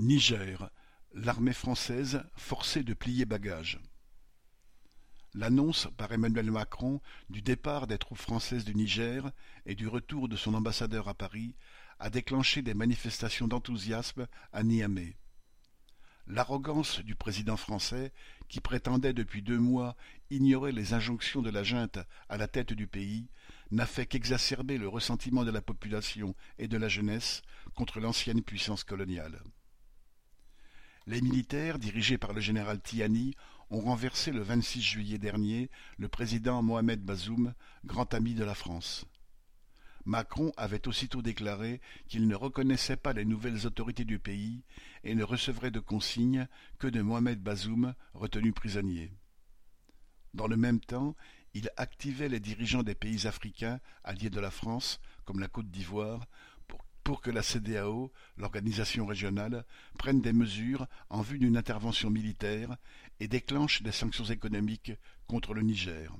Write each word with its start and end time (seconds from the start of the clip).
Niger, 0.00 0.70
l'armée 1.12 1.52
française 1.52 2.22
forcée 2.34 2.82
de 2.82 2.94
plier 2.94 3.26
bagages. 3.26 3.78
L'annonce 5.34 5.88
par 5.98 6.10
Emmanuel 6.10 6.50
Macron 6.50 7.02
du 7.28 7.42
départ 7.42 7.86
des 7.86 7.98
troupes 7.98 8.16
françaises 8.16 8.64
du 8.64 8.74
Niger 8.74 9.30
et 9.66 9.74
du 9.74 9.88
retour 9.88 10.30
de 10.30 10.36
son 10.36 10.54
ambassadeur 10.54 11.06
à 11.08 11.12
Paris 11.12 11.54
a 11.98 12.08
déclenché 12.08 12.62
des 12.62 12.72
manifestations 12.72 13.46
d'enthousiasme 13.46 14.26
à 14.54 14.62
Niamey. 14.62 15.18
L'arrogance 16.26 17.00
du 17.00 17.14
président 17.14 17.58
français, 17.58 18.10
qui 18.48 18.60
prétendait 18.60 19.12
depuis 19.12 19.42
deux 19.42 19.58
mois 19.58 19.96
ignorer 20.30 20.72
les 20.72 20.94
injonctions 20.94 21.42
de 21.42 21.50
la 21.50 21.62
junte 21.62 21.98
à 22.30 22.38
la 22.38 22.48
tête 22.48 22.72
du 22.72 22.86
pays, 22.86 23.28
n'a 23.70 23.84
fait 23.84 24.06
qu'exacerber 24.06 24.78
le 24.78 24.88
ressentiment 24.88 25.44
de 25.44 25.50
la 25.50 25.60
population 25.60 26.34
et 26.58 26.68
de 26.68 26.78
la 26.78 26.88
jeunesse 26.88 27.42
contre 27.74 28.00
l'ancienne 28.00 28.40
puissance 28.42 28.82
coloniale. 28.82 29.42
Les 31.10 31.20
militaires, 31.22 31.80
dirigés 31.80 32.18
par 32.18 32.32
le 32.34 32.40
général 32.40 32.80
Tiani, 32.80 33.34
ont 33.70 33.80
renversé 33.80 34.30
le 34.30 34.42
26 34.42 34.80
juillet 34.80 35.18
dernier 35.18 35.68
le 35.98 36.06
président 36.06 36.62
Mohamed 36.62 37.04
Bazoum, 37.04 37.52
grand 37.84 38.14
ami 38.14 38.34
de 38.34 38.44
la 38.44 38.54
France. 38.54 39.06
Macron 40.04 40.52
avait 40.56 40.86
aussitôt 40.86 41.20
déclaré 41.20 41.80
qu'il 42.06 42.28
ne 42.28 42.36
reconnaissait 42.36 42.96
pas 42.96 43.12
les 43.12 43.24
nouvelles 43.24 43.66
autorités 43.66 44.04
du 44.04 44.20
pays 44.20 44.62
et 45.02 45.16
ne 45.16 45.24
recevrait 45.24 45.72
de 45.72 45.80
consignes 45.80 46.46
que 46.78 46.86
de 46.86 47.02
Mohamed 47.02 47.42
Bazoum, 47.42 47.96
retenu 48.14 48.52
prisonnier. 48.52 49.10
Dans 50.32 50.46
le 50.46 50.56
même 50.56 50.78
temps, 50.78 51.16
il 51.54 51.70
activait 51.76 52.28
les 52.28 52.38
dirigeants 52.38 52.84
des 52.84 52.94
pays 52.94 53.26
africains 53.26 53.80
alliés 54.04 54.30
de 54.30 54.38
la 54.38 54.52
France, 54.52 55.00
comme 55.24 55.40
la 55.40 55.48
Côte 55.48 55.72
d'Ivoire, 55.72 56.28
pour 57.04 57.20
que 57.20 57.30
la 57.30 57.42
CEDEAO, 57.42 58.12
l'organisation 58.36 59.06
régionale, 59.06 59.64
prenne 59.98 60.20
des 60.20 60.32
mesures 60.32 60.86
en 61.08 61.22
vue 61.22 61.38
d'une 61.38 61.56
intervention 61.56 62.10
militaire 62.10 62.76
et 63.20 63.28
déclenche 63.28 63.82
des 63.82 63.92
sanctions 63.92 64.24
économiques 64.24 64.92
contre 65.26 65.54
le 65.54 65.62
Niger. 65.62 66.14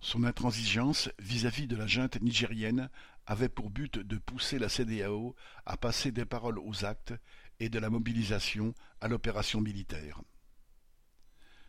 Son 0.00 0.24
intransigeance 0.24 1.10
vis-à-vis 1.20 1.68
de 1.68 1.76
la 1.76 1.86
junte 1.86 2.20
nigérienne 2.20 2.90
avait 3.26 3.48
pour 3.48 3.70
but 3.70 3.98
de 3.98 4.18
pousser 4.18 4.58
la 4.58 4.68
CEDEAO 4.68 5.36
à 5.64 5.76
passer 5.76 6.10
des 6.10 6.24
paroles 6.24 6.58
aux 6.58 6.84
actes 6.84 7.14
et 7.60 7.68
de 7.68 7.78
la 7.78 7.88
mobilisation 7.90 8.74
à 9.00 9.06
l'opération 9.08 9.60
militaire. 9.60 10.20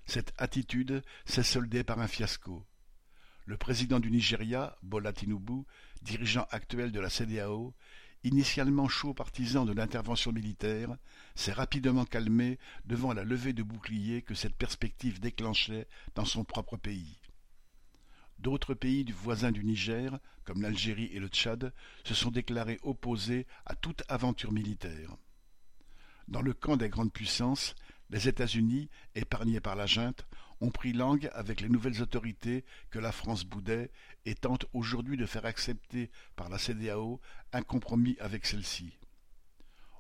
Cette 0.06 0.34
attitude 0.38 1.04
s'est 1.26 1.44
soldée 1.44 1.84
par 1.84 2.00
un 2.00 2.08
fiasco. 2.08 2.66
Le 3.46 3.58
président 3.58 4.00
du 4.00 4.10
Nigeria, 4.10 4.78
Bola 4.82 5.14
Tinubu, 5.14 5.64
dirigeant 6.02 6.48
actuel 6.50 6.92
de 6.92 7.00
la 7.00 7.10
CEDEAO, 7.10 7.74
initialement 8.24 8.88
chaud 8.88 9.14
partisan 9.14 9.66
de 9.66 9.74
l'intervention 9.74 10.32
militaire, 10.32 10.96
s'est 11.36 11.52
rapidement 11.52 12.06
calmé 12.06 12.58
devant 12.86 13.14
la 13.14 13.24
levée 13.24 13.54
de 13.54 13.64
boucliers 13.64 14.22
que 14.22 14.34
cette 14.36 14.56
perspective 14.56 15.20
déclenchait 15.20 15.88
dans 16.16 16.26
son 16.26 16.44
propre 16.44 16.78
pays. 16.78 17.20
D'autres 18.40 18.74
pays 18.74 19.06
du 19.06 19.14
voisin 19.14 19.52
du 19.52 19.64
Niger, 19.64 20.20
comme 20.44 20.62
l'Algérie 20.62 21.10
et 21.14 21.20
le 21.20 21.28
Tchad, 21.28 21.74
se 22.04 22.14
sont 22.14 22.32
déclarés 22.32 22.80
opposés 22.84 23.48
à 23.66 23.76
toute 23.76 24.04
aventure 24.10 24.52
militaire. 24.52 25.16
Dans 26.28 26.42
le 26.42 26.54
camp 26.54 26.78
des 26.78 26.90
grandes 26.90 27.14
puissances, 27.14 27.76
les 28.10 28.28
États-Unis, 28.28 28.90
épargnés 29.16 29.60
par 29.60 29.76
la 29.76 29.86
junte, 29.86 30.26
ont 30.64 30.72
pris 30.72 30.94
langue 30.94 31.30
avec 31.34 31.60
les 31.60 31.68
nouvelles 31.68 32.02
autorités 32.02 32.64
que 32.90 32.98
la 32.98 33.12
France 33.12 33.44
boudait 33.44 33.92
et 34.26 34.34
tentent 34.34 34.66
aujourd'hui 34.72 35.18
de 35.18 35.26
faire 35.26 35.46
accepter 35.46 36.10
par 36.38 36.48
la 36.48 36.58
CEDEAO 36.58 37.20
un 37.52 37.62
compromis 37.64 38.16
avec 38.22 38.46
celle-ci. 38.46 38.98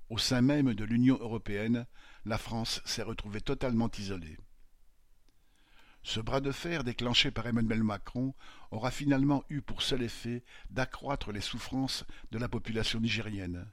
Au 0.09 0.17
sein 0.17 0.41
même 0.41 0.73
de 0.73 0.85
l'Union 0.85 1.17
européenne, 1.19 1.85
la 2.23 2.37
France 2.37 2.81
s'est 2.85 3.03
retrouvée 3.03 3.41
totalement 3.41 3.91
isolée. 3.97 4.37
Ce 6.01 6.21
bras 6.21 6.39
de 6.39 6.51
fer 6.51 6.85
déclenché 6.85 7.29
par 7.29 7.45
Emmanuel 7.45 7.83
Macron 7.83 8.33
aura 8.71 8.89
finalement 8.89 9.43
eu 9.49 9.61
pour 9.61 9.81
seul 9.81 10.01
effet 10.01 10.43
d'accroître 10.69 11.33
les 11.33 11.41
souffrances 11.41 12.05
de 12.31 12.37
la 12.37 12.47
population 12.47 13.01
nigérienne. 13.01 13.69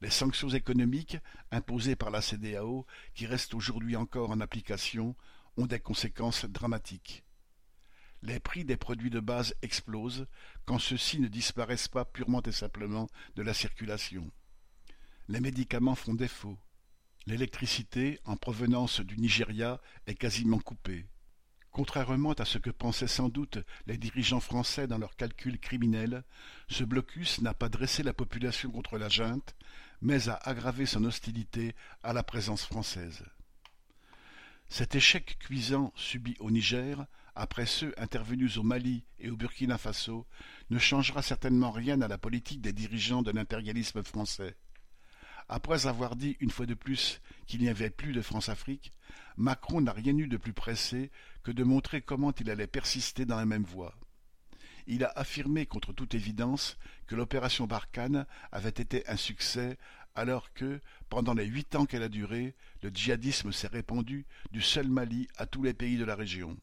Les 0.00 0.10
sanctions 0.10 0.48
économiques 0.48 1.18
imposées 1.52 1.94
par 1.94 2.10
la 2.10 2.22
CEDEAO, 2.22 2.86
qui 3.14 3.26
restent 3.26 3.54
aujourd'hui 3.54 3.94
encore 3.94 4.30
en 4.30 4.40
application, 4.40 5.14
ont 5.56 5.66
des 5.66 5.80
conséquences 5.80 6.44
dramatiques. 6.44 7.24
Les 8.22 8.38
prix 8.38 8.64
des 8.64 8.76
produits 8.76 9.10
de 9.10 9.20
base 9.20 9.54
explosent 9.62 10.26
quand 10.64 10.78
ceux-ci 10.78 11.18
ne 11.18 11.28
disparaissent 11.28 11.88
pas 11.88 12.04
purement 12.04 12.42
et 12.42 12.52
simplement 12.52 13.08
de 13.34 13.42
la 13.42 13.52
circulation. 13.52 14.30
Les 15.28 15.40
médicaments 15.40 15.96
font 15.96 16.14
défaut. 16.14 16.58
L'électricité, 17.26 18.20
en 18.24 18.36
provenance 18.36 19.00
du 19.00 19.18
Nigeria, 19.18 19.80
est 20.06 20.14
quasiment 20.14 20.58
coupée. 20.58 21.06
Contrairement 21.72 22.32
à 22.32 22.44
ce 22.44 22.58
que 22.58 22.70
pensaient 22.70 23.08
sans 23.08 23.28
doute 23.28 23.58
les 23.86 23.96
dirigeants 23.96 24.40
français 24.40 24.86
dans 24.86 24.98
leurs 24.98 25.16
calculs 25.16 25.58
criminels, 25.58 26.22
ce 26.68 26.84
blocus 26.84 27.40
n'a 27.40 27.54
pas 27.54 27.68
dressé 27.68 28.02
la 28.02 28.12
population 28.12 28.70
contre 28.70 28.98
la 28.98 29.08
junte, 29.08 29.56
mais 30.00 30.28
a 30.28 30.34
aggravé 30.34 30.84
son 30.84 31.04
hostilité 31.04 31.74
à 32.02 32.12
la 32.12 32.22
présence 32.22 32.64
française. 32.64 33.24
Cet 34.72 34.94
échec 34.94 35.36
cuisant 35.38 35.92
subi 35.94 36.34
au 36.40 36.50
Niger, 36.50 37.04
après 37.34 37.66
ceux 37.66 37.92
intervenus 37.98 38.56
au 38.56 38.62
Mali 38.62 39.04
et 39.18 39.28
au 39.28 39.36
Burkina 39.36 39.76
Faso, 39.76 40.26
ne 40.70 40.78
changera 40.78 41.20
certainement 41.20 41.70
rien 41.70 42.00
à 42.00 42.08
la 42.08 42.16
politique 42.16 42.62
des 42.62 42.72
dirigeants 42.72 43.20
de 43.20 43.30
l'impérialisme 43.30 44.02
français. 44.02 44.56
Après 45.50 45.86
avoir 45.86 46.16
dit 46.16 46.38
une 46.40 46.50
fois 46.50 46.64
de 46.64 46.72
plus 46.72 47.20
qu'il 47.46 47.60
n'y 47.60 47.68
avait 47.68 47.90
plus 47.90 48.14
de 48.14 48.22
France-Afrique, 48.22 48.94
Macron 49.36 49.82
n'a 49.82 49.92
rien 49.92 50.16
eu 50.16 50.26
de 50.26 50.38
plus 50.38 50.54
pressé 50.54 51.10
que 51.42 51.50
de 51.50 51.64
montrer 51.64 52.00
comment 52.00 52.32
il 52.32 52.48
allait 52.48 52.66
persister 52.66 53.26
dans 53.26 53.36
la 53.36 53.44
même 53.44 53.64
voie. 53.64 53.94
Il 54.86 55.04
a 55.04 55.12
affirmé 55.16 55.66
contre 55.66 55.92
toute 55.92 56.14
évidence 56.14 56.78
que 57.06 57.14
l'opération 57.14 57.66
Barkhane 57.66 58.26
avait 58.50 58.70
été 58.70 59.06
un 59.06 59.16
succès 59.16 59.76
alors 60.14 60.52
que, 60.52 60.80
pendant 61.08 61.34
les 61.34 61.46
huit 61.46 61.74
ans 61.74 61.86
qu'elle 61.86 62.02
a 62.02 62.08
duré, 62.08 62.54
le 62.82 62.90
djihadisme 62.90 63.52
s'est 63.52 63.68
répandu 63.68 64.26
du 64.50 64.60
seul 64.60 64.88
Mali 64.88 65.28
à 65.36 65.46
tous 65.46 65.62
les 65.62 65.74
pays 65.74 65.96
de 65.96 66.04
la 66.04 66.14
région. 66.14 66.56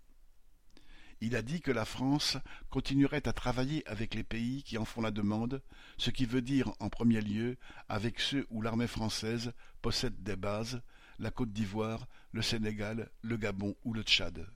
Il 1.21 1.35
a 1.35 1.41
dit 1.41 1.59
que 1.59 1.71
la 1.71 1.83
France 1.83 2.37
continuerait 2.69 3.27
à 3.27 3.33
travailler 3.33 3.85
avec 3.87 4.13
les 4.15 4.23
pays 4.23 4.63
qui 4.63 4.77
en 4.77 4.85
font 4.85 5.01
la 5.01 5.11
demande, 5.11 5.61
ce 5.97 6.11
qui 6.11 6.25
veut 6.25 6.41
dire 6.41 6.71
en 6.79 6.89
premier 6.89 7.21
lieu 7.21 7.57
avec 7.89 8.19
ceux 8.19 8.47
où 8.49 8.61
l'armée 8.61 8.87
française 8.87 9.51
possède 9.81 10.23
des 10.23 10.37
bases, 10.37 10.81
la 11.19 11.31
Côte 11.31 11.51
d'Ivoire, 11.51 12.07
le 12.31 12.41
Sénégal, 12.41 13.09
le 13.21 13.35
Gabon 13.35 13.75
ou 13.83 13.93
le 13.93 14.03
Tchad. 14.03 14.47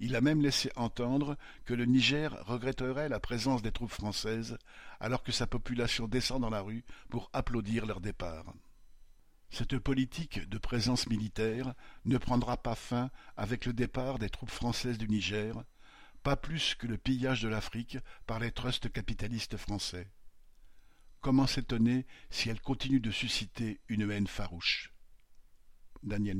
Il 0.00 0.16
a 0.16 0.20
même 0.20 0.42
laissé 0.42 0.70
entendre 0.76 1.36
que 1.64 1.74
le 1.74 1.84
Niger 1.84 2.36
regretterait 2.46 3.08
la 3.08 3.20
présence 3.20 3.62
des 3.62 3.72
troupes 3.72 3.90
françaises 3.90 4.58
alors 5.00 5.22
que 5.22 5.32
sa 5.32 5.46
population 5.46 6.08
descend 6.08 6.40
dans 6.42 6.50
la 6.50 6.60
rue 6.60 6.84
pour 7.10 7.30
applaudir 7.32 7.86
leur 7.86 8.00
départ. 8.00 8.52
Cette 9.50 9.78
politique 9.78 10.48
de 10.48 10.58
présence 10.58 11.06
militaire 11.08 11.74
ne 12.04 12.18
prendra 12.18 12.56
pas 12.56 12.74
fin 12.74 13.10
avec 13.36 13.66
le 13.66 13.72
départ 13.72 14.18
des 14.18 14.28
troupes 14.30 14.50
françaises 14.50 14.98
du 14.98 15.08
Niger, 15.08 15.62
pas 16.24 16.36
plus 16.36 16.74
que 16.74 16.86
le 16.86 16.98
pillage 16.98 17.42
de 17.42 17.48
l'Afrique 17.48 17.98
par 18.26 18.40
les 18.40 18.50
trusts 18.50 18.90
capitalistes 18.90 19.56
français. 19.56 20.10
Comment 21.20 21.46
s'étonner 21.46 22.06
si 22.30 22.48
elle 22.50 22.60
continue 22.60 23.00
de 23.00 23.10
susciter 23.10 23.80
une 23.88 24.10
haine 24.10 24.26
farouche? 24.26 24.92
Daniel 26.02 26.36